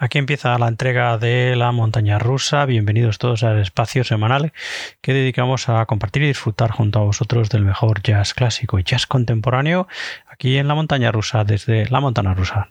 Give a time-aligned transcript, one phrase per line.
[0.00, 2.64] Aquí empieza la entrega de la montaña rusa.
[2.66, 4.52] Bienvenidos todos al espacio semanal
[5.00, 9.08] que dedicamos a compartir y disfrutar junto a vosotros del mejor jazz clásico y jazz
[9.08, 9.88] contemporáneo
[10.28, 12.68] aquí en la montaña rusa desde la montaña rusa.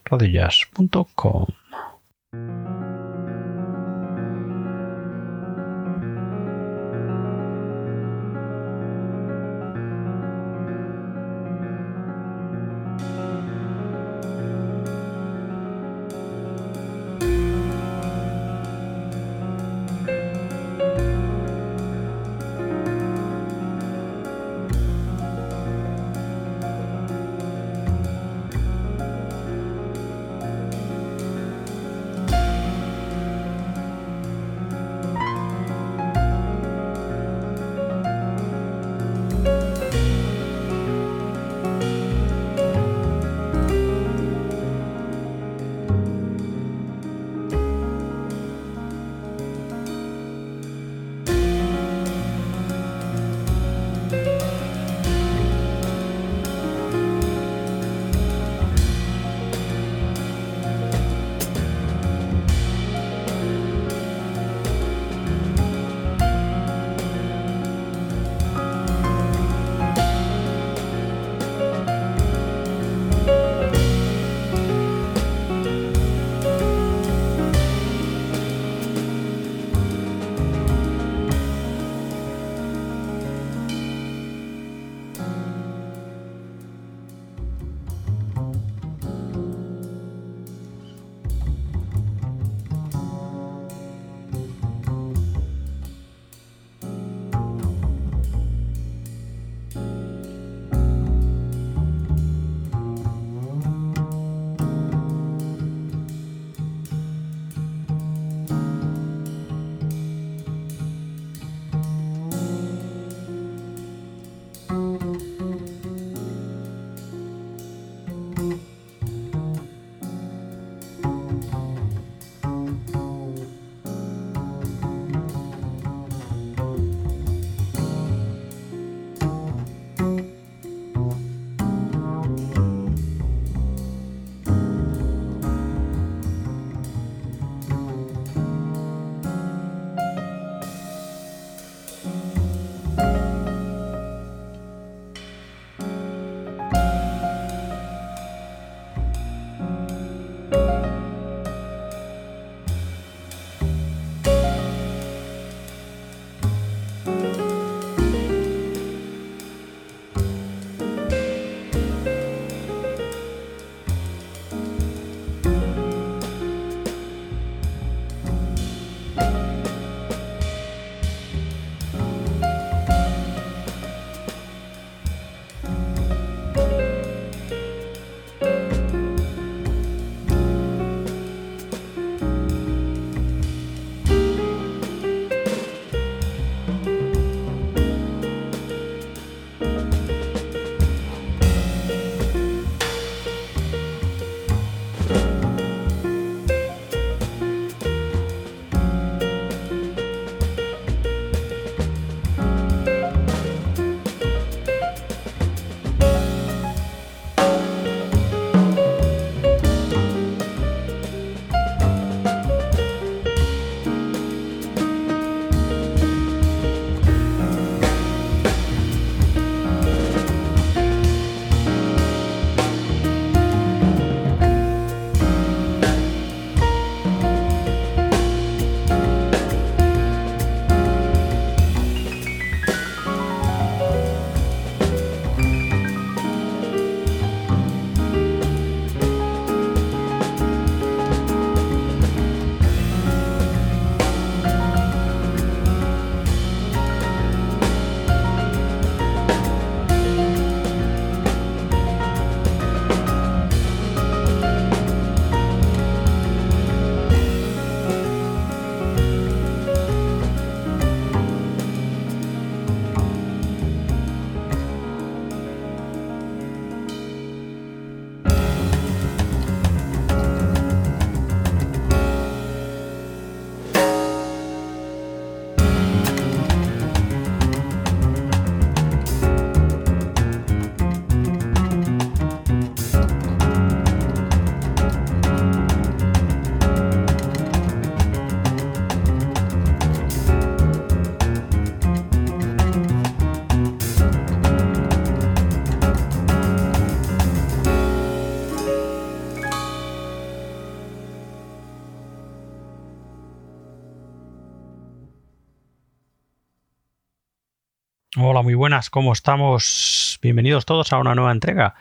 [308.30, 310.20] Hola, muy buenas, ¿cómo estamos?
[310.22, 311.76] Bienvenidos todos a una nueva entrega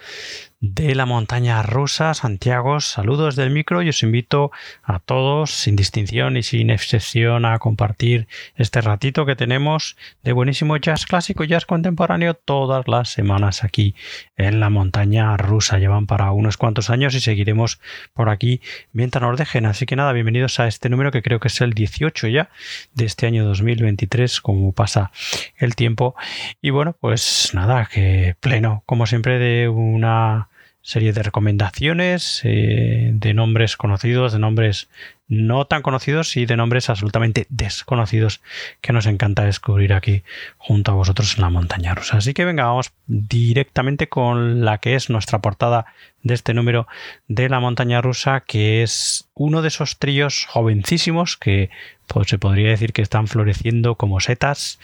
[0.61, 2.15] de la montaña rusa.
[2.15, 4.51] Santiago, saludos del micro y os invito
[4.83, 8.27] a todos, sin distinción y sin excepción, a compartir
[8.57, 13.95] este ratito que tenemos de buenísimo jazz clásico, jazz contemporáneo todas las semanas aquí
[14.37, 15.79] en la montaña rusa.
[15.79, 17.81] Llevan para unos cuantos años y seguiremos
[18.15, 18.61] por aquí
[18.93, 19.67] mientras nos dejen.
[19.67, 22.49] Así que nada, bienvenidos a este número que creo que es el 18 ya
[22.95, 25.11] de este año 2023, como pasa
[25.57, 26.15] el tiempo.
[26.63, 30.49] Y bueno, pues nada, que pleno, como siempre, de una
[30.87, 34.89] serie de recomendaciones eh, de nombres conocidos, de nombres
[35.29, 38.41] no tan conocidos y de nombres absolutamente desconocidos
[38.81, 40.23] que nos encanta descubrir aquí
[40.57, 42.19] junto a vosotros en la montaña rusa.
[42.19, 45.87] Así que venga, vamos directamente con la que es nuestra portada
[46.23, 46.87] de este número
[47.29, 51.71] de la montaña rusa, que es uno de esos tríos jovencísimos que
[52.07, 54.79] pues se podría decir que están floreciendo como setas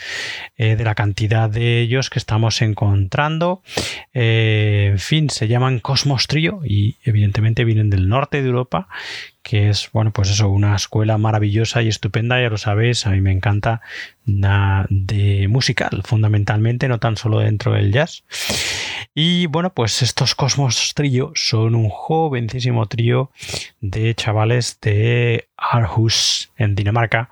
[0.56, 3.62] eh, de la cantidad de ellos que estamos encontrando.
[4.12, 8.88] Eh, en fin, se llaman Cosmos Trio y evidentemente vienen del norte de Europa
[9.42, 13.20] que es, bueno, pues eso, una escuela maravillosa y estupenda, ya lo sabéis, a mí
[13.20, 13.80] me encanta,
[14.24, 18.24] de musical, fundamentalmente, no tan solo dentro del jazz.
[19.14, 23.30] Y bueno, pues estos Cosmos Trio son un jovencísimo trío
[23.80, 27.30] de chavales de Aarhus, en Dinamarca,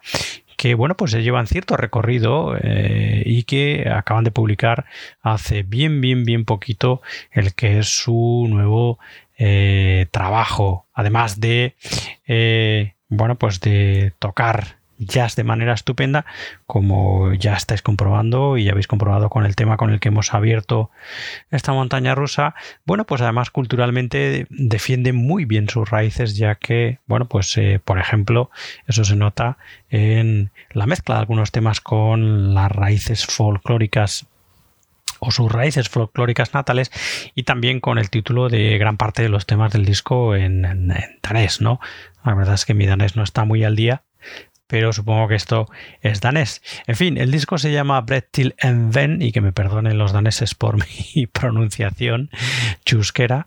[0.61, 4.85] que bueno, pues llevan cierto recorrido eh, y que acaban de publicar
[5.23, 8.99] hace bien, bien, bien poquito el que es su nuevo
[9.43, 11.75] eh, trabajo, además de,
[12.27, 16.27] eh, bueno, pues de tocar jazz de manera estupenda,
[16.67, 20.35] como ya estáis comprobando y ya habéis comprobado con el tema con el que hemos
[20.35, 20.91] abierto
[21.51, 22.55] esta montaña rusa.
[22.85, 27.99] Bueno, pues además culturalmente defiende muy bien sus raíces, ya que, bueno, pues eh, por
[27.99, 28.51] ejemplo,
[28.87, 29.57] eso se nota
[29.89, 34.27] en la mezcla de algunos temas con las raíces folclóricas
[35.21, 36.91] o sus raíces folclóricas natales
[37.35, 40.63] y también con el título de gran parte de los temas del disco en,
[41.23, 41.81] danés, ¿no?
[42.25, 44.03] La verdad es que mi danés no está muy al día,
[44.71, 45.69] pero supongo que esto
[46.01, 46.63] es danés.
[46.87, 50.55] En fin, el disco se llama Till en Ven y que me perdonen los daneses
[50.55, 50.79] por
[51.17, 52.31] mi pronunciación
[52.85, 53.47] chusquera.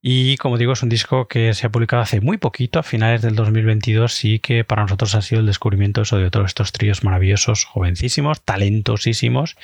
[0.00, 3.22] Y como digo, es un disco que se ha publicado hace muy poquito, a finales
[3.22, 7.64] del 2022, y que para nosotros ha sido el descubrimiento de otro estos tríos maravillosos,
[7.64, 9.56] jovencísimos, talentosísimos.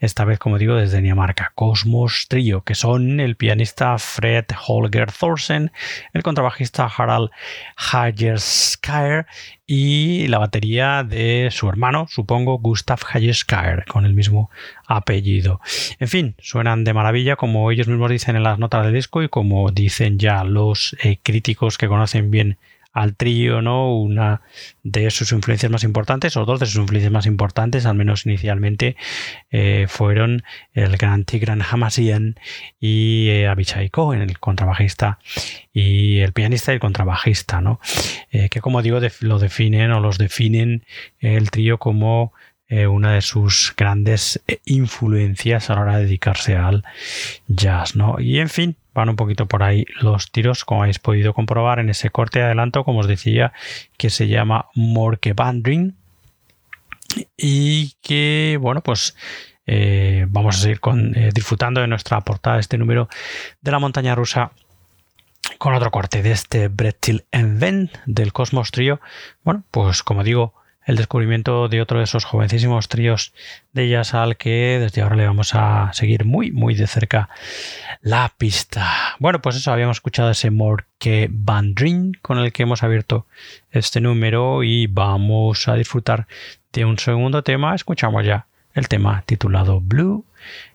[0.00, 5.72] Esta vez, como digo, desde Dinamarca, Cosmos Trio, que son el pianista Fred Holger Thorsen,
[6.12, 7.30] el contrabajista Harald
[7.76, 9.26] Hagerskær
[9.66, 14.50] y la batería de su hermano, supongo, Gustav Hayeskaer, con el mismo
[14.86, 15.60] apellido.
[15.98, 19.28] En fin, suenan de maravilla, como ellos mismos dicen en las notas del disco y
[19.28, 22.58] como dicen ya los eh, críticos que conocen bien
[22.94, 23.92] al trío, ¿no?
[23.98, 24.40] Una
[24.84, 28.96] de sus influencias más importantes, o dos de sus influencias más importantes, al menos inicialmente,
[29.50, 32.36] eh, fueron el gran Tigran Hamasian
[32.80, 35.18] y eh, Abishai Cohen, el contrabajista
[35.72, 37.80] y el pianista y el contrabajista, ¿no?
[38.30, 40.84] Eh, que como digo, lo definen o los definen
[41.18, 42.32] el trío como
[42.88, 46.82] una de sus grandes influencias a la hora de dedicarse al
[47.46, 48.18] jazz, ¿no?
[48.18, 51.90] Y en fin, van un poquito por ahí los tiros, como habéis podido comprobar en
[51.90, 53.52] ese corte de adelanto, como os decía,
[53.96, 55.96] que se llama Morke Bandring
[57.36, 59.16] y que, bueno, pues
[59.66, 63.08] eh, vamos a seguir con, eh, disfrutando de nuestra portada, este número
[63.60, 64.52] de la montaña rusa
[65.58, 69.00] con otro corte de este Brettil Enven del Cosmos Trio.
[69.42, 73.32] Bueno, pues como digo, el descubrimiento de otro de esos jovencísimos tríos
[73.72, 77.28] de jazz que desde ahora le vamos a seguir muy muy de cerca
[78.02, 79.16] la pista.
[79.18, 83.26] Bueno, pues eso, habíamos escuchado ese Morque Bandrin con el que hemos abierto
[83.70, 86.26] este número y vamos a disfrutar
[86.72, 87.74] de un segundo tema.
[87.74, 90.24] Escuchamos ya el tema titulado Blue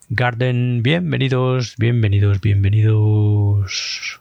[0.10, 0.82] Garden.
[0.82, 4.20] Bienvenidos, bienvenidos, bienvenidos.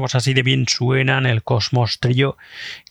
[0.00, 2.36] Pues así de bien suenan el Cosmos Trio,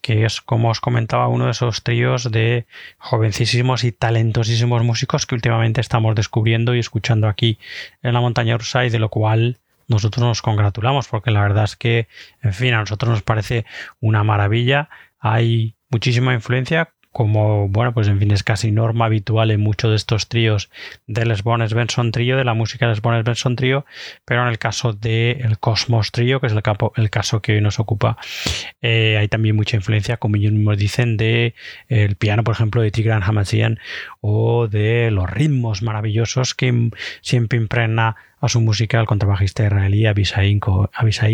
[0.01, 2.65] que es, como os comentaba, uno de esos tríos de
[2.97, 7.59] jovencísimos y talentosísimos músicos que últimamente estamos descubriendo y escuchando aquí
[8.03, 11.75] en la montaña rusa y de lo cual nosotros nos congratulamos porque la verdad es
[11.75, 12.07] que,
[12.41, 13.65] en fin, a nosotros nos parece
[13.99, 14.89] una maravilla.
[15.19, 19.95] Hay muchísima influencia como, bueno, pues en fin, es casi norma habitual en muchos de
[19.95, 20.69] estos tríos
[21.07, 23.87] del Bones Benson Trío, de la música del Bones Benson Trío,
[24.23, 27.79] pero en el caso del el Cosmos Trío, que es el, caso que hoy nos
[27.79, 28.17] ocupa,
[28.83, 31.55] eh, hay también mucha influencia, como ellos mismos dicen, de
[31.87, 33.79] el piano, por ejemplo, de Tigran Hamashian
[34.21, 40.59] o de los ritmos maravillosos que siempre impregna a su música el contrabajista israelí Abisai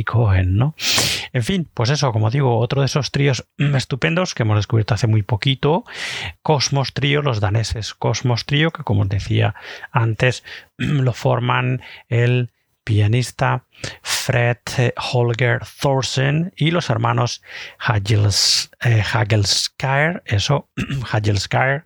[0.03, 0.75] Cohen, ¿no?
[1.33, 5.07] En fin, pues eso, como digo, otro de esos tríos estupendos que hemos descubierto hace
[5.07, 5.83] muy poquito,
[6.41, 9.55] Cosmos Trío, los daneses Cosmos Trío, que como os decía
[9.91, 10.43] antes,
[10.77, 12.51] lo forman el
[12.83, 13.63] pianista
[14.01, 14.57] Fred
[14.95, 17.41] Holger Thorsen y los hermanos
[17.77, 19.03] Hagels, eh,
[20.25, 20.69] eso,
[21.11, 21.83] Hagelskär,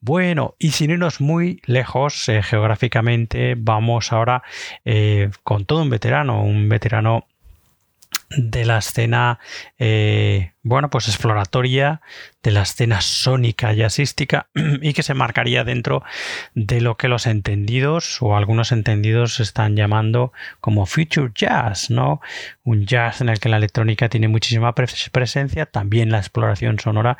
[0.00, 4.42] Bueno, y sin irnos muy lejos eh, geográficamente, vamos ahora
[4.84, 7.26] eh, con todo un veterano, un veterano
[8.30, 9.38] de la escena,
[9.78, 12.00] eh, bueno, pues exploratoria,
[12.42, 14.48] de la escena sónica jazzística
[14.82, 16.02] y que se marcaría dentro
[16.54, 22.20] de lo que los entendidos o algunos entendidos están llamando como future jazz, ¿no?
[22.64, 27.18] Un jazz en el que la electrónica tiene muchísima presencia, también la exploración sonora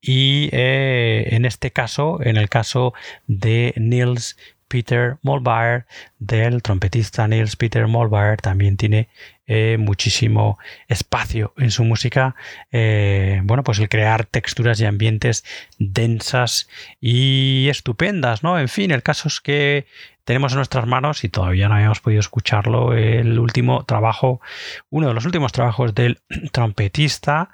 [0.00, 2.94] y eh, en este caso, en el caso
[3.26, 4.36] de Niels
[4.68, 5.86] Peter Molbaer,
[6.18, 9.08] del trompetista Niels Peter Molbaer, también tiene
[9.48, 12.36] eh, muchísimo espacio en su música.
[12.70, 15.42] Eh, bueno, pues el crear texturas y ambientes
[15.78, 16.68] densas
[17.00, 18.58] y estupendas, ¿no?
[18.58, 19.86] En fin, el caso es que
[20.24, 24.42] tenemos en nuestras manos y todavía no habíamos podido escucharlo el último trabajo,
[24.90, 26.20] uno de los últimos trabajos del
[26.52, 27.48] trompetista,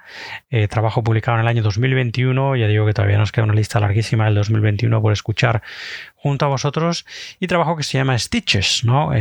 [0.49, 3.79] eh, trabajo publicado en el año 2021, ya digo que todavía nos queda una lista
[3.79, 5.63] larguísima del 2021 por escuchar
[6.15, 7.05] junto a vosotros
[7.39, 9.13] y trabajo que se llama Stitches, ¿no?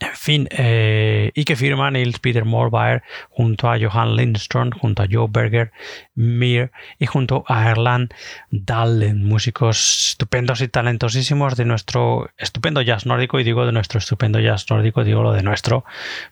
[0.00, 5.06] En fin, eh, y que firma Nils Peter Morbayer junto a Johan Lindström, junto a
[5.10, 5.72] Joe Berger,
[6.14, 8.14] Mir y junto a Erland
[8.50, 14.40] Dallen, músicos estupendos y talentosísimos de nuestro estupendo jazz nórdico, y digo de nuestro estupendo
[14.40, 15.84] jazz nórdico, digo lo de nuestro,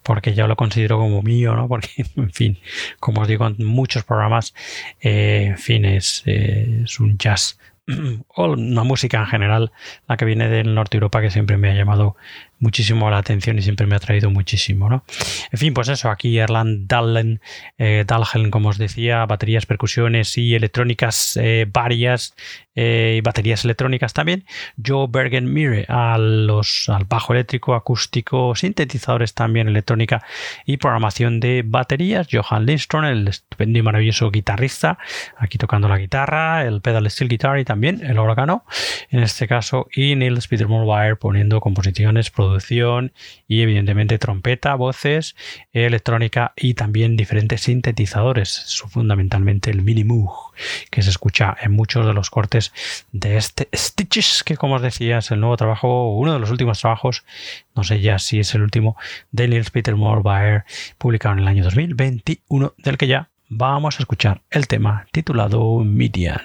[0.02, 1.68] porque ya lo considero como mío, ¿no?
[1.68, 2.59] Porque, en fin,
[3.00, 4.54] como os digo en muchos programas,
[5.02, 7.59] eh, en fin, es, es un jazz
[8.28, 9.72] o una música en general,
[10.07, 12.16] la que viene del norte de Europa, que siempre me ha llamado
[12.61, 15.05] muchísimo la atención y siempre me ha traído muchísimo, ¿no?
[15.53, 17.40] En fin, pues eso, aquí Erland Dallen,
[17.79, 18.05] eh,
[18.51, 22.35] como os decía, baterías, percusiones y electrónicas eh, varias
[22.75, 24.44] eh, y baterías electrónicas también.
[24.85, 26.49] Joe Bergen Mire al
[27.09, 30.25] bajo eléctrico, acústico, sintetizadores también, electrónica
[30.64, 32.29] y programación de baterías.
[32.31, 34.99] Johan Lindström, el estupendo y maravilloso guitarrista,
[35.37, 38.64] aquí tocando la guitarra, el pedal steel guitar y también el órgano,
[39.11, 40.68] en este caso, y Neil Peter
[41.18, 43.13] poniendo composiciones, producción
[43.47, 45.37] y evidentemente trompeta, voces,
[45.73, 50.53] electrónica y también diferentes sintetizadores, fundamentalmente el Mini Moog,
[50.91, 52.73] que se escucha en muchos de los cortes
[53.13, 56.81] de este Stitches, que como os decía es el nuevo trabajo, uno de los últimos
[56.81, 57.25] trabajos,
[57.75, 58.97] no sé ya si es el último,
[59.31, 60.65] de Nils Peter Morbayer,
[60.99, 66.43] publicado en el año 2021, del que ya vamos a escuchar el tema titulado Midian.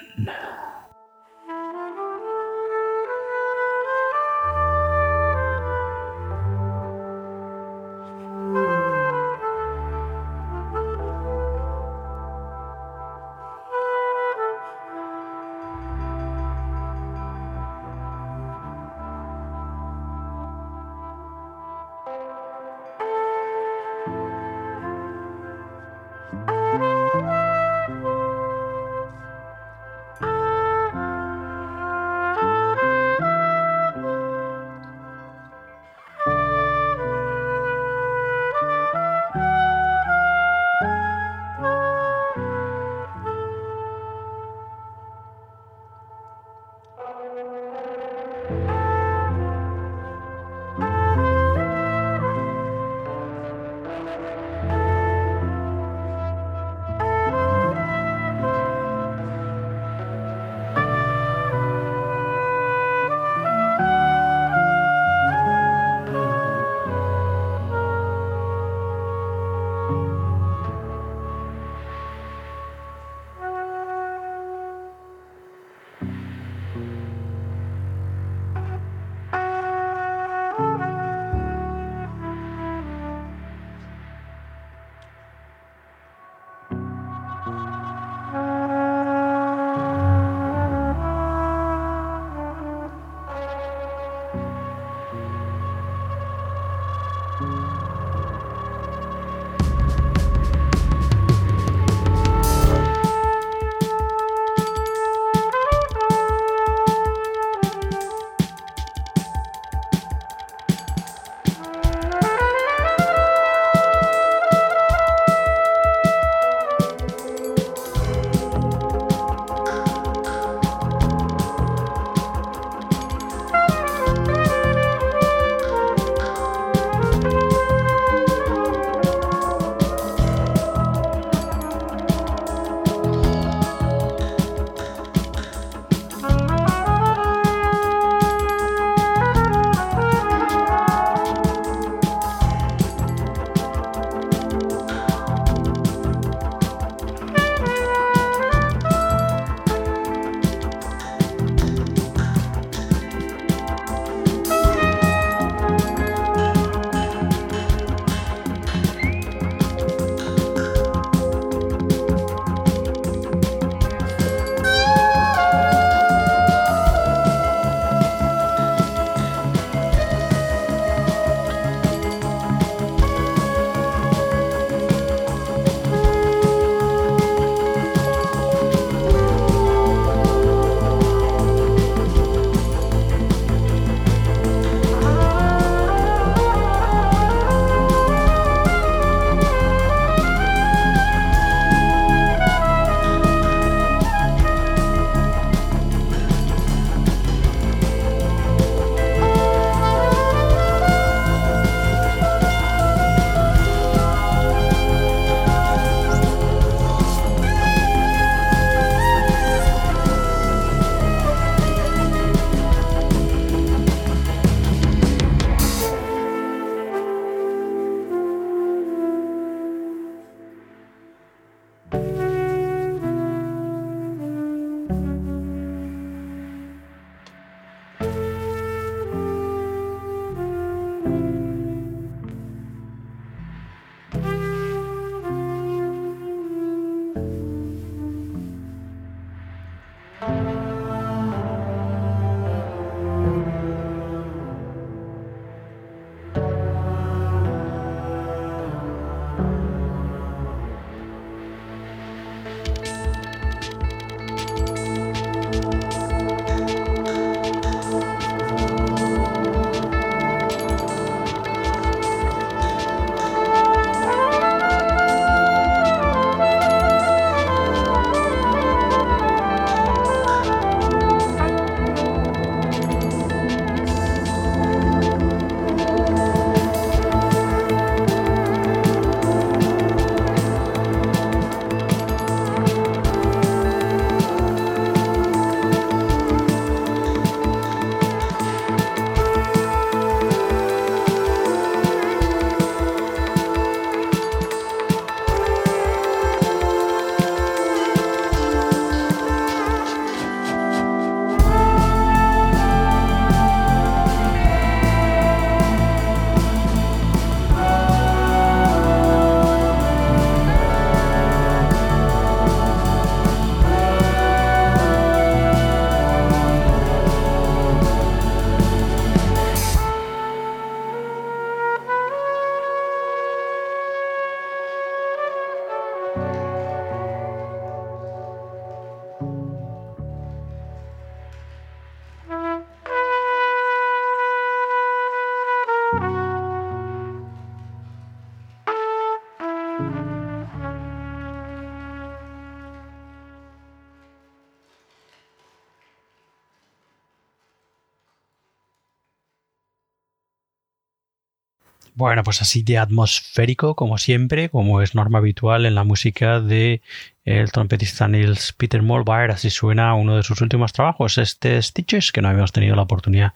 [351.96, 356.82] Bueno, pues así de atmosférico, como siempre, como es norma habitual en la música de
[357.24, 362.20] el trompetista Nils Peter Molbaer, así suena uno de sus últimos trabajos, este Stitches, que
[362.20, 363.32] no habíamos tenido la oportunidad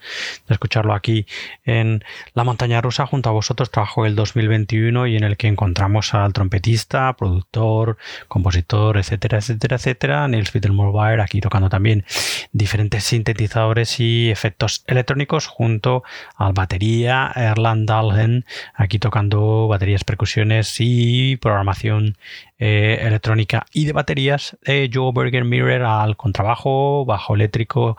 [0.46, 1.26] de escucharlo aquí
[1.64, 6.12] en La Montaña Rusa junto a vosotros, trabajo el 2021 y en el que encontramos
[6.12, 7.96] al trompetista, productor,
[8.28, 12.04] compositor, etcétera, etcétera, etcétera, Nils Peter Molbaer, aquí tocando también
[12.52, 16.02] diferentes sintetizadores y efectos electrónicos junto
[16.36, 22.16] al batería Erland Dahlhen, aquí tocando baterías, percusiones y programación
[22.58, 27.96] eh, electrónica y de baterías, de Joe Berger Mirror al contrabajo, bajo eléctrico,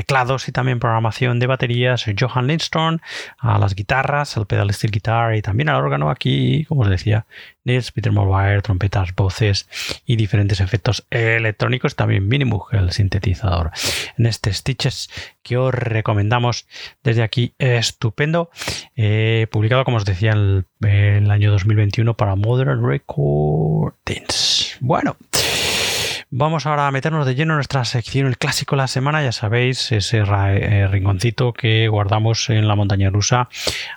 [0.00, 3.00] teclados y también programación de baterías, Johan Lindstrom
[3.38, 7.26] a las guitarras, al pedal steel guitar y también al órgano aquí, como os decía,
[7.64, 9.68] Nils Peter Molbaer, trompetas, voces
[10.06, 13.72] y diferentes efectos electrónicos, también Minimoog, el sintetizador.
[14.16, 15.10] En este Stitches
[15.42, 16.66] que os recomendamos
[17.04, 18.48] desde aquí, estupendo,
[18.96, 24.78] eh, publicado como os decía en el, año 2021 para Modern Recordings.
[24.80, 25.18] Bueno.
[26.32, 29.20] Vamos ahora a meternos de lleno en nuestra sección El Clásico de la Semana.
[29.20, 33.48] Ya sabéis, ese eh, rinconcito que guardamos en la montaña rusa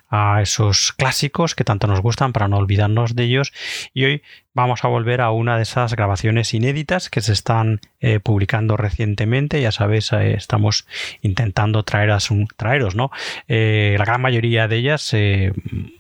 [0.10, 3.54] a esos clásicos que tanto nos gustan para no olvidarnos de ellos.
[3.94, 8.20] Y hoy vamos a volver a una de esas grabaciones inéditas que se están eh,
[8.20, 9.62] publicando recientemente.
[9.62, 10.88] Ya sabéis, eh, estamos
[11.22, 13.12] intentando traeros, traeros, ¿no?
[13.48, 15.14] Eh, la gran mayoría de ellas,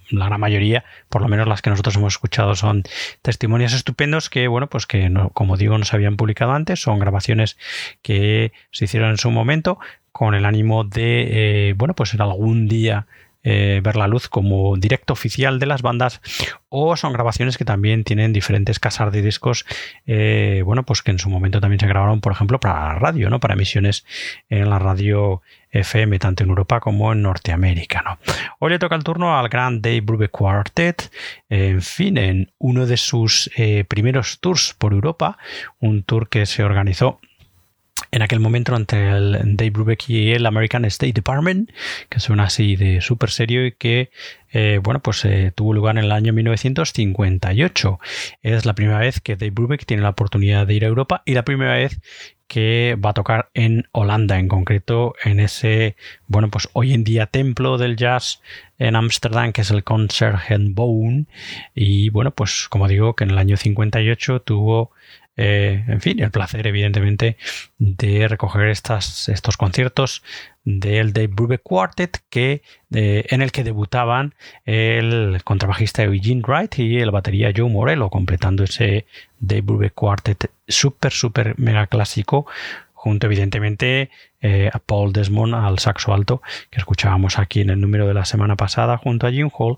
[0.10, 2.84] la gran mayoría, por lo menos las que nosotros hemos escuchado, son
[3.22, 6.80] testimonios estupendos que, bueno, pues que, como digo, no se habían publicado antes.
[6.82, 7.58] Son grabaciones
[8.02, 9.80] que se hicieron en su momento
[10.12, 13.08] con el ánimo de, bueno, pues en algún día
[13.44, 16.22] eh, ver la luz como directo oficial de las bandas
[16.70, 19.66] o son grabaciones que también tienen diferentes casas de discos,
[20.08, 23.30] eh, bueno, pues que en su momento también se grabaron, por ejemplo, para la radio,
[23.30, 23.40] ¿no?
[23.40, 24.06] Para emisiones
[24.50, 28.18] en la radio FM, tanto en Europa como en Norteamérica, ¿no?
[28.60, 31.12] Hoy le toca el turno al gran Dave Brubeck Quartet,
[31.50, 35.38] en fin, en uno de sus eh, primeros tours por Europa,
[35.80, 37.20] un tour que se organizó
[38.14, 41.72] en aquel momento entre el Dave Brubeck y el American State Department,
[42.10, 44.12] que suena así de súper serio y que,
[44.52, 48.00] eh, bueno, pues eh, tuvo lugar en el año 1958.
[48.44, 51.34] Es la primera vez que Dave Brubeck tiene la oportunidad de ir a Europa y
[51.34, 52.00] la primera vez
[52.48, 55.96] que va a tocar en Holanda, en concreto en ese,
[56.28, 58.44] bueno, pues hoy en día templo del jazz
[58.78, 61.26] en Ámsterdam, que es el Concertgebouw.
[61.74, 64.92] Y bueno, pues como digo, que en el año 58 tuvo
[65.36, 67.38] eh, en fin, el placer, evidentemente,
[67.78, 70.24] de recoger estos conciertos
[70.64, 77.12] del Dave Brubeck Quartet que, en el que debutaban el contrabajista Eugene Wright y el
[77.12, 79.06] batería Joe Morello, completando ese
[79.40, 82.46] Dave Brubeck Quartet súper, súper mega clásico
[83.04, 88.08] junto evidentemente eh, a Paul Desmond al saxo alto, que escuchábamos aquí en el número
[88.08, 89.76] de la semana pasada junto a Jim Hall,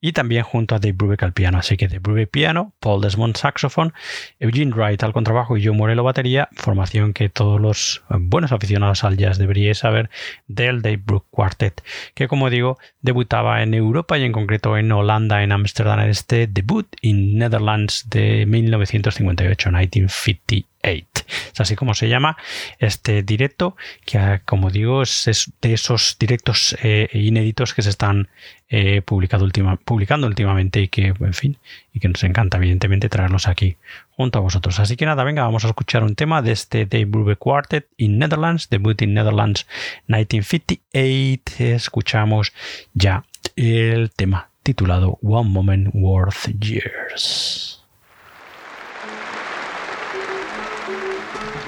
[0.00, 1.58] y también junto a Dave Brubeck al piano.
[1.58, 3.92] Así que Dave Brubeck piano, Paul Desmond saxofón,
[4.40, 9.04] Eugene Wright al contrabajo y Joe Morello batería, formación que todos los eh, buenos aficionados
[9.04, 10.08] al jazz deberíais saber
[10.46, 11.82] del Dave Brubeck Quartet,
[12.14, 16.46] que como digo, debutaba en Europa y en concreto en Holanda, en Ámsterdam, en este
[16.46, 20.71] debut in Netherlands de 1958, 1958.
[20.82, 22.36] Es así como se llama
[22.78, 28.28] este directo, que como digo es, de esos directos eh, inéditos que se están
[28.68, 31.58] eh, publicando últimamente y que, en fin,
[31.92, 33.76] y que nos encanta evidentemente traerlos aquí
[34.16, 34.80] junto a vosotros.
[34.80, 38.18] Así que nada, venga, vamos a escuchar un tema de este Dave Brubeck Quartet in
[38.18, 39.66] Netherlands, debut in Netherlands
[40.08, 41.74] 1958.
[41.74, 42.52] Escuchamos
[42.94, 43.24] ya
[43.56, 47.81] el tema titulado One Moment Worth Years.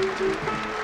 [0.04, 0.83] Thank you.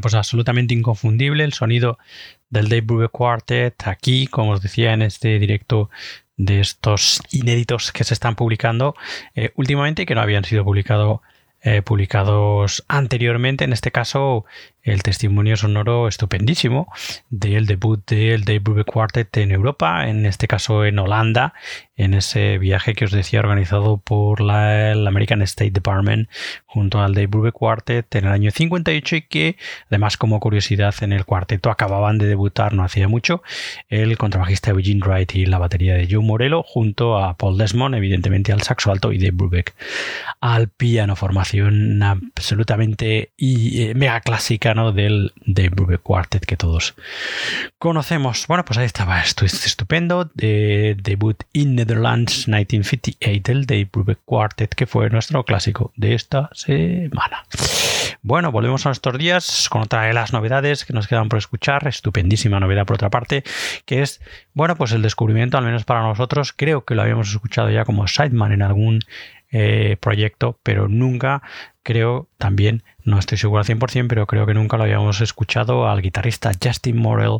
[0.00, 1.98] Pues absolutamente inconfundible el sonido
[2.48, 5.90] del Dave Brubeck Quartet aquí, como os decía en este directo
[6.36, 8.94] de estos inéditos que se están publicando
[9.34, 11.22] eh, últimamente y que no habían sido publicado,
[11.62, 13.64] eh, publicados anteriormente.
[13.64, 14.46] En este caso,
[14.82, 16.92] el testimonio sonoro estupendísimo
[17.28, 21.54] del debut del Dave Brubeck Quartet en Europa, en este caso en Holanda,
[21.96, 26.28] en ese viaje que os decía organizado por la, el American State Department
[26.64, 29.56] junto al Dave Brubeck Quartet en el año 58 y que
[29.88, 33.42] además como curiosidad en el cuarteto acababan de debutar no hacía mucho
[33.88, 38.52] el contrabajista Eugene Wright y la batería de Joe Morello junto a Paul Desmond evidentemente
[38.52, 39.74] al saxo alto y Dave Brubeck
[40.40, 41.16] al piano.
[41.16, 46.94] Formación absolutamente eh, mega clásica del Dave Brubeck Quartet que todos
[47.78, 53.88] conocemos bueno pues ahí estaba esto es estupendo de debut in Netherlands 1958 el Dave
[53.92, 57.44] Brubeck Quartet, que fue nuestro clásico de esta semana.
[58.22, 61.86] Bueno, volvemos a nuestros días con otra de las novedades que nos quedan por escuchar,
[61.86, 63.44] estupendísima novedad por otra parte,
[63.86, 64.20] que es,
[64.54, 68.06] bueno, pues el descubrimiento, al menos para nosotros, creo que lo habíamos escuchado ya como
[68.06, 69.00] sideman en algún
[69.52, 71.42] eh, proyecto, pero nunca
[71.82, 76.02] creo también no estoy seguro al 100%, pero creo que nunca lo habíamos escuchado al
[76.02, 77.38] guitarrista Justin Morel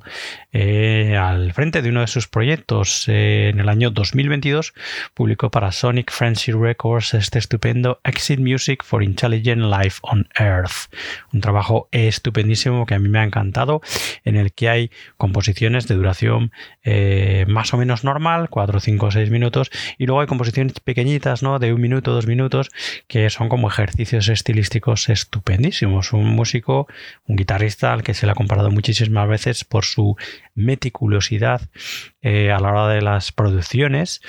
[0.53, 3.05] eh, al frente de uno de sus proyectos.
[3.09, 4.73] Eh, en el año 2022
[5.15, 10.93] publicó para Sonic Frenzy Records este estupendo Exit Music for Intelligent Life on Earth.
[11.33, 13.83] Un trabajo estupendísimo que a mí me ha encantado,
[14.25, 19.31] en el que hay composiciones de duración eh, más o menos normal, 4, 5, 6
[19.31, 21.59] minutos, y luego hay composiciones pequeñitas, ¿no?
[21.59, 22.71] De un minuto, dos minutos,
[23.07, 25.51] que son como ejercicios estilísticos estupendos
[26.13, 26.89] un músico,
[27.27, 30.17] un guitarrista al que se le ha comparado muchísimas veces por su
[30.55, 31.63] meticulosidad
[32.23, 34.21] eh, a la hora de las producciones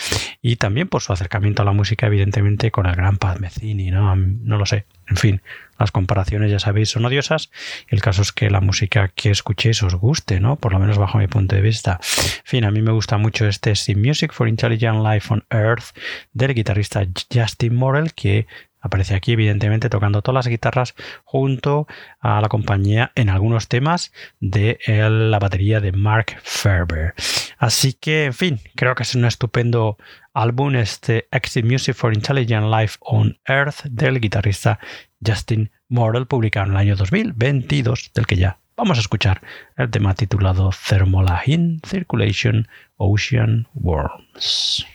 [0.42, 4.16] y también por su acercamiento a la música, evidentemente, con el gran Paz Mecini, ¿no?
[4.16, 4.86] No lo sé.
[5.08, 5.42] En fin,
[5.78, 7.52] las comparaciones ya sabéis son odiosas.
[7.88, 10.56] El caso es que la música que escuchéis os guste, ¿no?
[10.56, 12.00] Por lo menos bajo mi punto de vista.
[12.02, 15.96] En fin, a mí me gusta mucho este Sim Music for Intelligent Life on Earth
[16.34, 18.48] del guitarrista Justin Morel, que
[18.82, 21.88] Aparece aquí, evidentemente, tocando todas las guitarras junto
[22.20, 27.14] a la compañía en algunos temas de la batería de Mark Ferber.
[27.58, 29.98] Así que, en fin, creo que es un estupendo
[30.34, 34.80] álbum, este Exit Music for Intelligent Life on Earth del guitarrista
[35.26, 39.42] Justin Morel, publicado en el año 2022, del que ya vamos a escuchar
[39.78, 42.68] el tema titulado Thermolahine Circulation
[42.98, 44.88] Ocean Worms.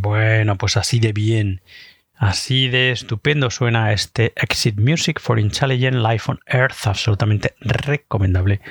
[0.00, 1.60] Bueno, pues así de bien,
[2.16, 8.62] así de estupendo suena este Exit Music for Intelligent Life on Earth, absolutamente recomendable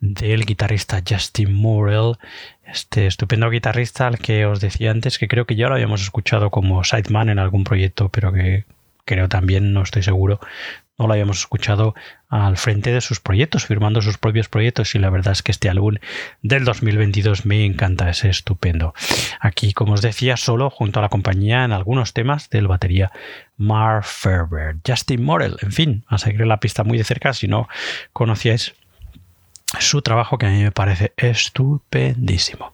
[0.00, 2.16] del guitarrista Justin Morrell,
[2.66, 6.50] este estupendo guitarrista al que os decía antes que creo que ya lo habíamos escuchado
[6.50, 8.66] como sideman en algún proyecto, pero que
[9.06, 10.40] creo también, no estoy seguro,
[10.98, 11.94] no lo habíamos escuchado
[12.28, 15.68] al frente de sus proyectos, firmando sus propios proyectos y la verdad es que este
[15.68, 15.96] álbum
[16.42, 18.94] del 2022 me encanta, es estupendo.
[19.40, 23.12] Aquí, como os decía, solo junto a la compañía en algunos temas del batería
[23.56, 27.68] Mark Ferber, Justin Morel, en fin, a seguir la pista muy de cerca si no
[28.12, 28.74] conocíais
[29.80, 32.72] su trabajo que a mí me parece estupendísimo.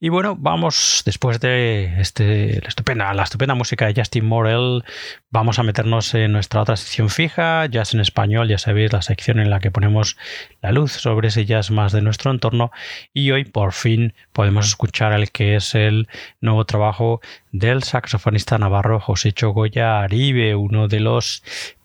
[0.00, 4.84] Y bueno, vamos después de este, la, estupenda, la estupenda música de Justin Morel,
[5.30, 9.38] vamos a meternos en nuestra otra sección fija, jazz en español, ya sabéis, la sección
[9.38, 10.16] en la que ponemos
[10.62, 12.70] la luz sobre ese jazz más de nuestro entorno
[13.12, 16.08] y hoy por fin podemos escuchar el que es el
[16.40, 17.20] nuevo trabajo
[17.52, 21.42] del saxofonista navarro José Chogoya Aribe, uno de los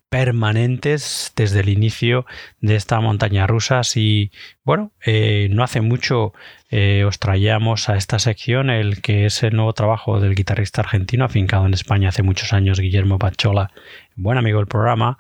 [0.10, 2.26] permanentes desde el inicio
[2.62, 3.82] de esta montaña rusa.
[3.96, 4.32] Y
[4.64, 6.34] bueno, eh, no hace mucho
[6.72, 11.26] eh, os traíamos a esta sección el que es el nuevo trabajo del guitarrista argentino
[11.26, 13.72] afincado en España hace muchos años, Guillermo Pachola,
[14.16, 15.20] buen amigo del programa.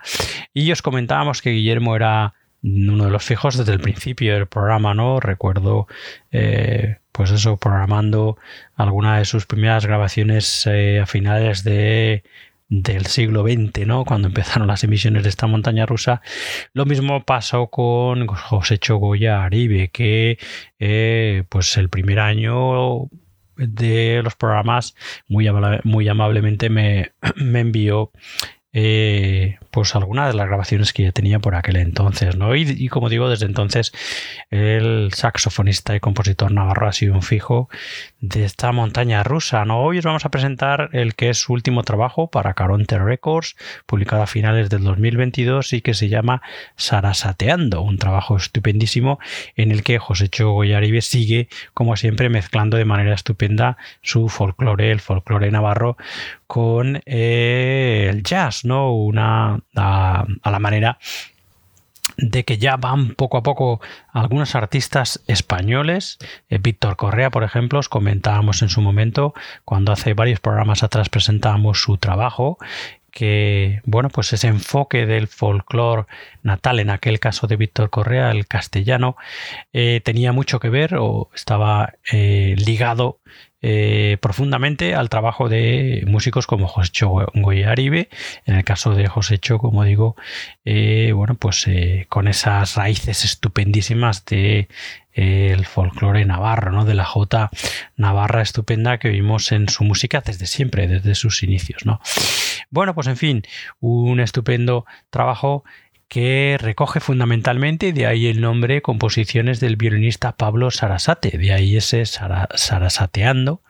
[0.53, 4.93] Y os comentábamos que Guillermo era uno de los fijos desde el principio del programa,
[4.93, 5.21] ¿no?
[5.21, 5.87] Recuerdo,
[6.31, 8.37] eh, pues eso, programando
[8.75, 12.23] alguna de sus primeras grabaciones a finales de
[12.69, 14.05] del siglo XX, ¿no?
[14.05, 16.21] Cuando empezaron las emisiones de esta montaña rusa.
[16.73, 20.37] Lo mismo pasó con José Chogoya Aribe, que
[20.77, 23.09] eh, pues el primer año
[23.57, 24.95] de los programas
[25.27, 25.49] muy,
[25.83, 28.11] muy amablemente me, me envió
[28.71, 32.53] eh, pues algunas de las grabaciones que ya tenía por aquel entonces, ¿no?
[32.53, 33.93] Y, como digo, desde entonces
[34.49, 37.69] el saxofonista y compositor navarro ha sido un fijo
[38.19, 39.63] de esta montaña rusa.
[39.63, 43.55] Hoy os vamos a presentar el que es su último trabajo para Caronte Records,
[43.85, 46.41] publicado a finales del 2022 y que se llama
[46.75, 49.17] Sarasateando, un trabajo estupendísimo
[49.55, 54.99] en el que José Chogoyaribe sigue, como siempre, mezclando de manera estupenda su folclore, el
[54.99, 55.95] folclore navarro,
[56.47, 58.91] con eh, el jazz, ¿no?
[58.93, 60.97] Una a, la manera
[62.17, 63.79] de que ya van poco a poco
[64.11, 66.17] algunos artistas españoles.
[66.49, 71.09] Eh, Víctor Correa, por ejemplo, os comentábamos en su momento, cuando hace varios programas atrás
[71.09, 72.57] presentábamos su trabajo,
[73.09, 76.05] que, bueno, pues ese enfoque del folclore
[76.43, 79.15] natal, en aquel caso de Víctor Correa, el castellano,
[79.73, 83.19] eh, tenía mucho que ver o estaba ligado
[83.61, 88.07] eh, profundamente al trabajo de músicos como José Goyaribe,
[88.45, 90.15] en el caso de José Cho, como digo,
[90.63, 94.69] eh, bueno, pues eh, con esas raíces estupendísimas de
[95.19, 96.85] el folclore navarro, ¿no?
[96.85, 97.49] de la jota
[97.97, 101.85] navarra estupenda que vimos en su música desde siempre, desde sus inicios.
[101.85, 101.99] ¿no?
[102.69, 103.43] Bueno, pues en fin,
[103.79, 105.63] un estupendo trabajo
[106.09, 112.03] que recoge fundamentalmente, de ahí el nombre, composiciones del violinista Pablo Sarasate, de ahí ese
[112.05, 113.61] Sarasateando,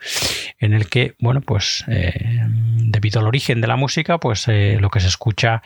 [0.57, 2.39] en el que, bueno, pues eh,
[2.77, 5.61] debido al origen de la música, pues eh, lo que se escucha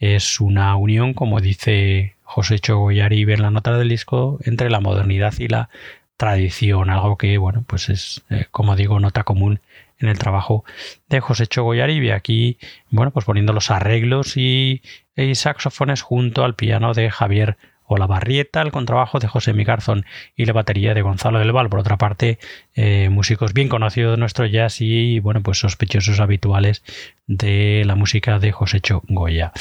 [0.00, 5.32] es una unión, como dice José Chogoyari en la nota del disco, entre la modernidad
[5.38, 5.70] y la
[6.16, 9.60] tradición, algo que, bueno, pues es, eh, como digo, nota común
[9.98, 10.64] en el trabajo
[11.08, 12.12] de José Chogoyaribe.
[12.12, 12.58] Aquí,
[12.90, 14.82] bueno, pues poniendo los arreglos y,
[15.16, 17.56] y saxofones junto al piano de Javier
[17.86, 20.04] o la barrieta, el contrabajo de José Migarzón
[20.34, 21.68] y la batería de Gonzalo del Val.
[21.68, 22.38] Por otra parte,
[22.74, 26.82] eh, músicos bien conocidos de nuestro jazz y, bueno, pues sospechosos habituales
[27.26, 29.52] de la música de José Goya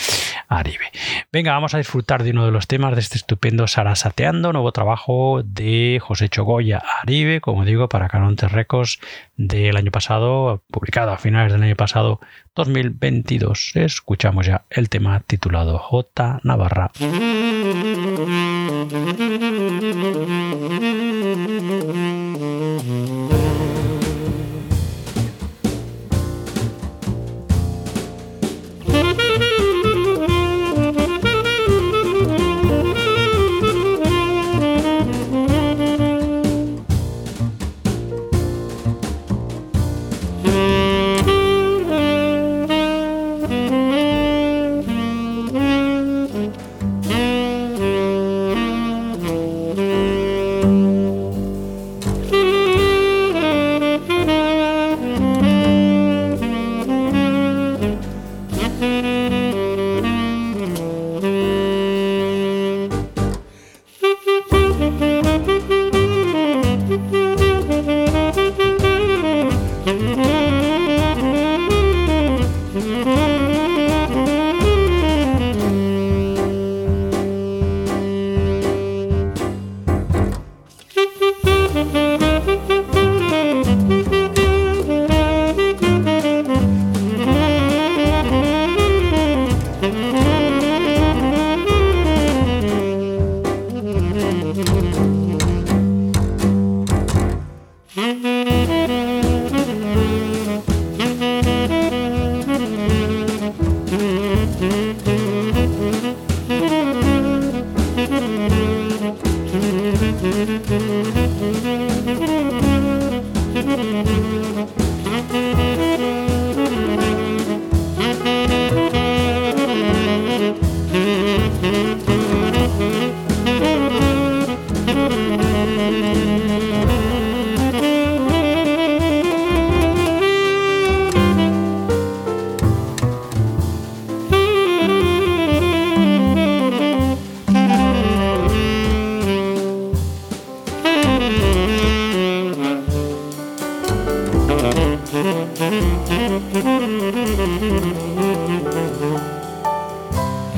[0.48, 0.86] Aribe.
[1.32, 5.42] Venga, vamos a disfrutar de uno de los temas de este estupendo Sarasateando, nuevo trabajo
[5.44, 9.00] de José Goya Aribe, como digo, para Canontes Records
[9.38, 12.20] del año pasado, publicado a finales del año pasado,
[12.56, 13.72] 2022.
[13.76, 16.40] Escuchamos ya el tema titulado J.
[16.44, 16.92] Navarra.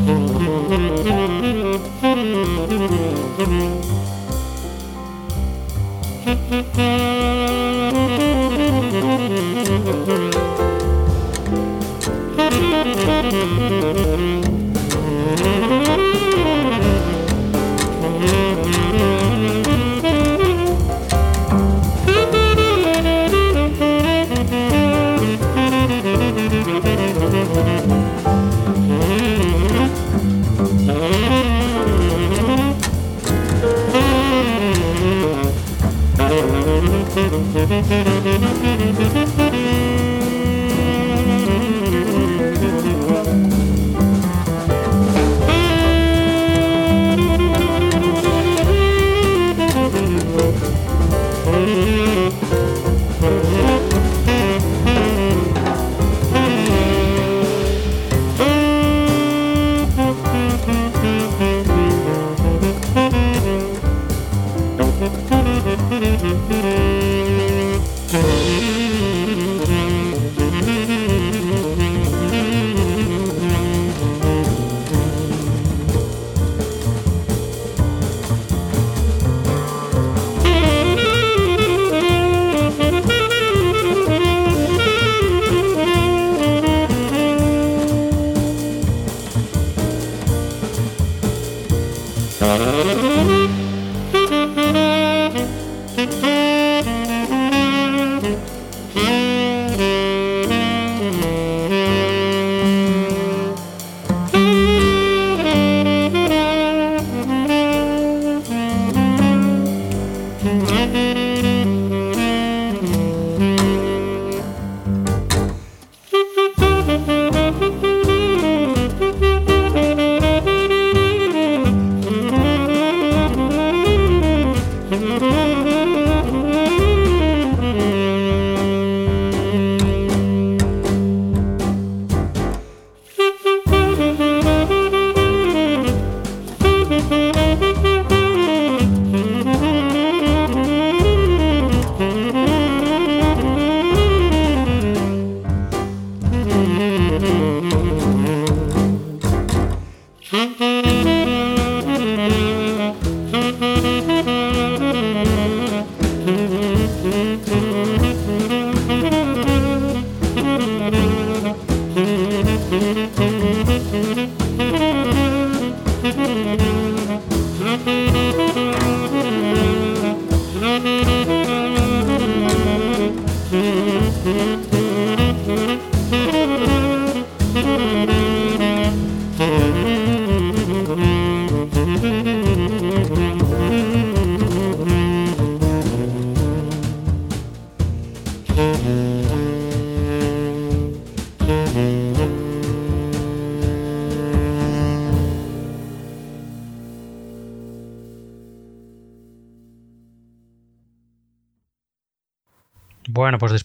[0.07, 0.47] Bueno,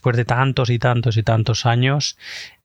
[0.03, 2.17] después de tantos y tantos y tantos años,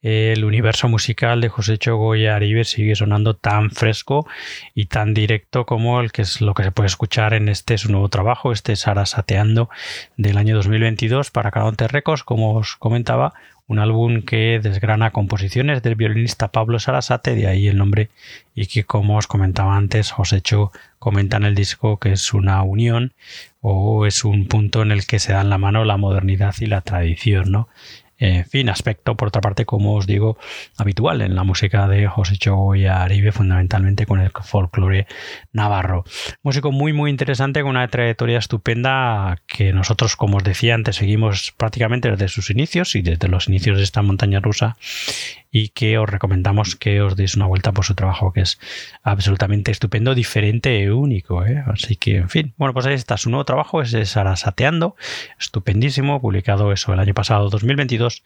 [0.02, 4.26] el universo musical de José Chogoya Aribe sigue sonando tan fresco
[4.74, 7.92] y tan directo como el que es lo que se puede escuchar en este su
[7.92, 9.70] nuevo trabajo, este Sara Sateando
[10.16, 13.34] del año 2022 para Caronte Records, como os comentaba,
[13.68, 18.08] un álbum que desgrana composiciones del violinista Pablo Sarasate, de ahí el nombre,
[18.54, 22.32] y que como os comentaba antes, os he hecho comenta en el disco que es
[22.34, 23.12] una unión
[23.60, 26.80] o es un punto en el que se dan la mano la modernidad y la
[26.80, 27.68] tradición, ¿no?
[28.20, 30.38] En fin, aspecto, por otra parte, como os digo,
[30.76, 32.34] habitual en la música de José
[32.76, 35.06] y Aribe, fundamentalmente con el folclore
[35.52, 36.04] navarro.
[36.42, 41.54] Músico muy, muy interesante, con una trayectoria estupenda que nosotros, como os decía antes, seguimos
[41.56, 44.76] prácticamente desde sus inicios y desde los inicios de esta montaña rusa
[45.50, 48.58] y que os recomendamos que os deis una vuelta por su trabajo que es
[49.02, 51.44] absolutamente estupendo, diferente e único.
[51.44, 51.64] ¿eh?
[51.66, 53.16] Así que, en fin, bueno, pues ahí está.
[53.16, 54.96] Su nuevo trabajo es Sarasateando,
[55.38, 58.22] estupendísimo, publicado eso el año pasado, 2022,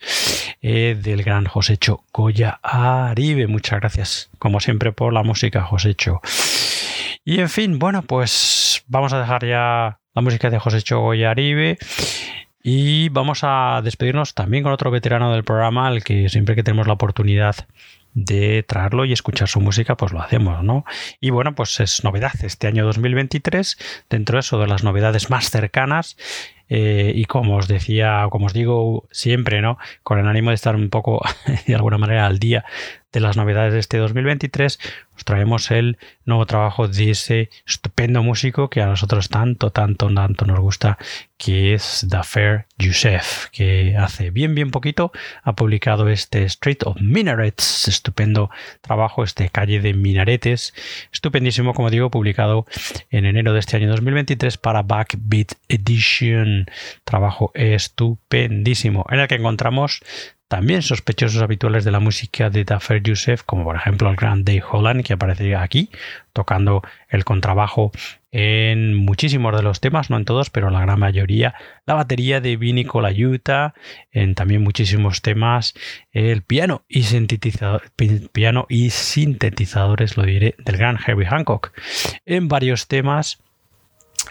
[0.62, 3.46] eh, del gran Josécho Goya Aribe.
[3.46, 6.20] Muchas gracias, como siempre, por la música, Josécho.
[7.24, 11.78] Y en fin, bueno, pues vamos a dejar ya la música de Josécho Goya Aribe
[12.62, 16.86] y vamos a despedirnos también con otro veterano del programa, al que siempre que tenemos
[16.86, 17.56] la oportunidad
[18.14, 20.84] de traerlo y escuchar su música, pues lo hacemos, ¿no?
[21.20, 23.78] Y bueno, pues es novedad este año 2023,
[24.10, 26.16] dentro de eso de las novedades más cercanas,
[26.68, 29.78] eh, y como os decía, como os digo siempre, ¿no?
[30.02, 31.22] Con el ánimo de estar un poco,
[31.66, 32.64] de alguna manera, al día
[33.12, 34.78] de las novedades de este 2023,
[35.16, 40.46] os traemos el nuevo trabajo de ese estupendo músico que a nosotros tanto, tanto, tanto
[40.46, 40.98] nos gusta,
[41.36, 47.88] que es Dafer Youssef, que hace bien, bien poquito ha publicado este Street of Minarets,
[47.88, 48.50] estupendo
[48.80, 50.74] trabajo, este calle de minaretes,
[51.12, 52.66] estupendísimo, como digo, publicado
[53.10, 56.66] en enero de este año 2023 para Backbeat Edition,
[57.04, 60.00] trabajo estupendísimo, en el que encontramos
[60.52, 64.62] también sospechosos habituales de la música de Dafer Youssef, como por ejemplo el gran Dave
[64.70, 65.88] Holland, que aparece aquí
[66.34, 67.90] tocando el contrabajo
[68.32, 71.54] en muchísimos de los temas, no en todos, pero en la gran mayoría.
[71.86, 73.72] La batería de Vinny Colaiuta,
[74.10, 75.72] en también muchísimos temas.
[76.12, 77.02] El piano y,
[78.32, 81.72] piano y sintetizadores, lo diré, del gran Herbie Hancock.
[82.26, 83.38] En varios temas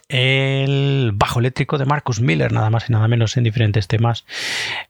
[0.10, 4.26] el bajo eléctrico de Marcus Miller, nada más y nada menos en diferentes temas.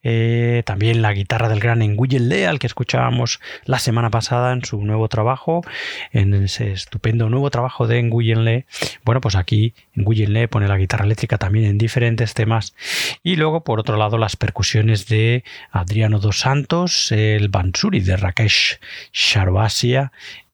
[0.03, 4.81] Eh, también la guitarra del gran Nguyen Leal que escuchábamos la semana pasada en su
[4.83, 5.61] nuevo trabajo,
[6.11, 8.65] en ese estupendo nuevo trabajo de Nguyen Le.
[9.03, 12.75] Bueno, pues aquí Nguyen Le pone la guitarra eléctrica también en diferentes temas.
[13.23, 18.79] Y luego, por otro lado, las percusiones de Adriano Dos Santos, el Bansuri de Rakesh
[19.13, 20.11] Sharvasia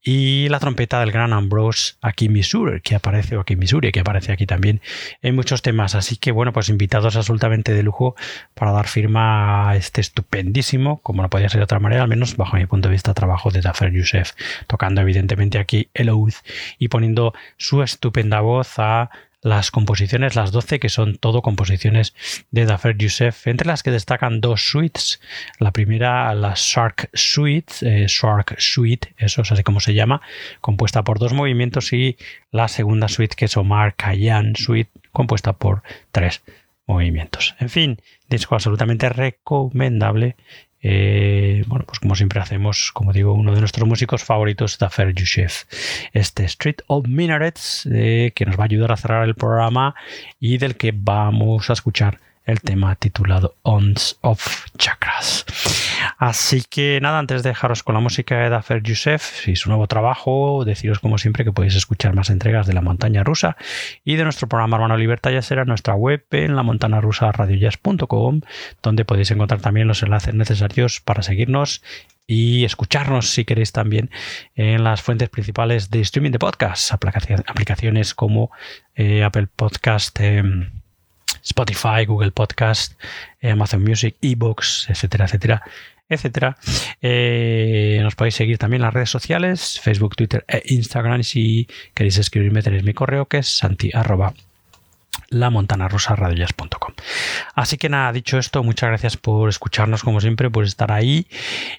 [0.10, 4.32] y la trompeta del gran Ambrose aquí Missouri, que aparece, o aquí Missouri, que aparece
[4.32, 4.80] aquí también
[5.22, 5.95] en muchos temas.
[5.95, 8.16] Así que bueno, pues invitados absolutamente de lujo
[8.53, 12.38] para dar firma a este estupendísimo, como no podía ser de otra manera, al menos
[12.38, 14.32] bajo mi punto de vista, trabajo de Dafer Youssef,
[14.68, 16.36] tocando evidentemente aquí el Oath
[16.80, 19.10] y poniendo su estupenda voz a
[19.48, 22.14] las composiciones, las 12 que son todo composiciones
[22.52, 25.22] de Dafer Youssef, entre las que destacan dos suites.
[25.60, 30.22] La primera, la Shark Suite, eh, Shark Suite, eso es así como se llama,
[30.62, 32.18] compuesta por dos movimientos, y
[32.52, 35.82] la segunda suite, que es Omar Khayyam Suite, compuesta por
[36.12, 36.41] tres
[36.86, 37.56] movimientos.
[37.60, 37.98] En fin,
[38.30, 40.36] disco absolutamente recomendable
[40.82, 45.64] eh, bueno, pues como siempre hacemos, como digo, uno de nuestros músicos favoritos, Dafer Youssef.
[46.14, 49.96] Este Street of Minarets, eh, que nos va a ayudar a cerrar el programa
[50.40, 55.45] y del que vamos a escuchar el tema titulado Ons of Chakras.
[56.18, 59.88] Así que nada, antes de dejaros con la música de Dafer Youssef y su nuevo
[59.88, 63.58] trabajo, deciros como siempre que podéis escuchar más entregas de La Montaña Rusa
[64.04, 68.41] y de nuestro programa Hermano Libertad ya será nuestra web en la montana rusa radiojazz.com,
[68.82, 71.84] donde podéis encontrar también los enlaces necesarios para seguirnos
[72.26, 74.10] y escucharnos si queréis también
[74.56, 78.52] en las fuentes principales de streaming de podcasts, aplicaciones como
[78.95, 80.20] eh, Apple Podcast.
[80.20, 80.72] Em,
[81.48, 82.93] Spotify, Google Podcast,
[83.41, 85.64] eh, Amazon Music, eBooks, etcétera, etcétera,
[86.10, 86.58] etcétera.
[87.02, 91.24] Eh, nos podéis seguir también en las redes sociales, Facebook, Twitter e Instagram.
[91.24, 93.91] Si queréis escribirme tenéis mi correo que es santi
[95.30, 96.93] lamontanarosaradias.com.
[97.55, 101.28] Así que nada, dicho esto, muchas gracias por escucharnos como siempre, por estar ahí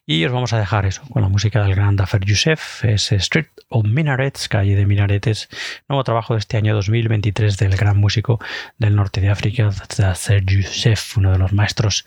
[0.06, 3.46] y os vamos a dejar eso con la música del gran Dafer Youssef, es Street
[3.68, 5.48] of Minarets, calle de minaretes,
[5.88, 8.40] nuevo trabajo de este año 2023 del gran músico
[8.78, 12.06] del norte de África, Dafer Youssef, uno de los maestros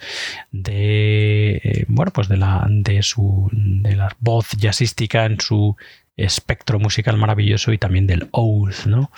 [0.51, 5.75] de eh, bueno, pues de la de su de la voz jazzística en su
[6.23, 9.11] espectro musical maravilloso y también del Oath, ¿no?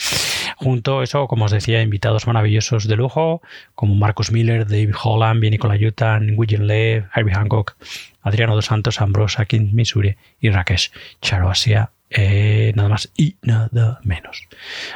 [0.58, 3.41] Junto a eso, como os decía, invitados maravillosos de lujo,
[3.76, 7.76] como Marcus Miller, David Holland, Vinny Colaiuta, William Lee, Herbie Hancock,
[8.22, 10.91] Adriano dos Santos, Ambrose Akin Missouri y Rakesh
[11.22, 14.47] Charoasia, eh, nada más y nada menos.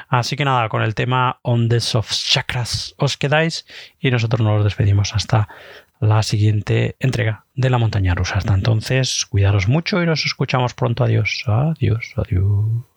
[0.07, 3.65] Así que nada, con el tema On the Soft Chakras os quedáis
[3.99, 5.47] y nosotros nos despedimos hasta
[5.99, 8.35] la siguiente entrega de la montaña rusa.
[8.37, 11.03] Hasta entonces, cuidaros mucho y nos escuchamos pronto.
[11.03, 12.96] Adiós, adiós, adiós.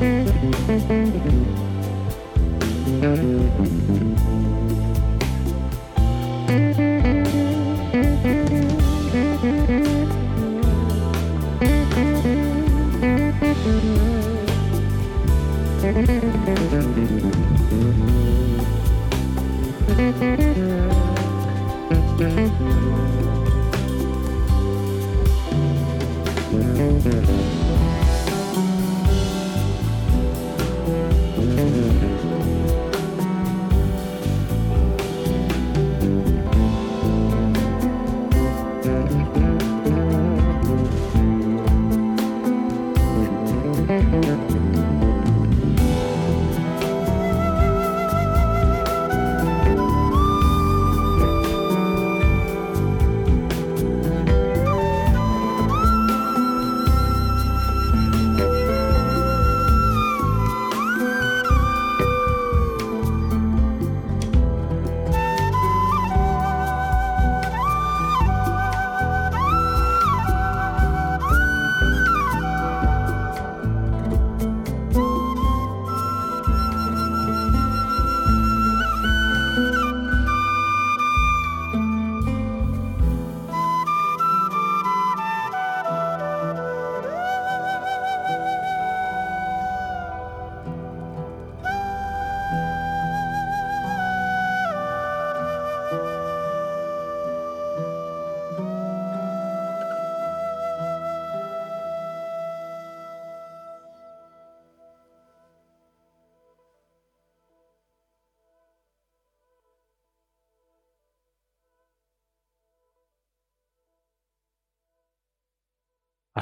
[0.00, 0.41] Mm-hmm.